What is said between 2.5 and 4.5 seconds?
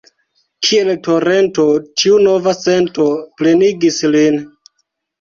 sento plenigis lin.